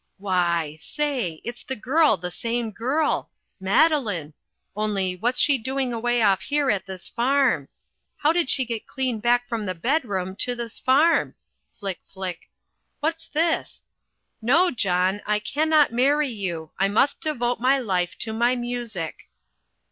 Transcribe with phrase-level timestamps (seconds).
[0.17, 0.79] Why!
[0.81, 1.41] Say!
[1.43, 4.33] it's the girl, the same girl, Madeline
[4.75, 7.67] only what's she doing away off here at this farm
[8.17, 11.35] how did she get clean back from the bedroom to this farm?
[11.71, 12.49] Flick, flick!
[12.99, 13.83] what's this?
[14.41, 16.71] "NO, JOHN, I CANNOT MARRY YOU.
[16.79, 19.29] I MUST DEVOTE MY LIFE TO MY MUSIC."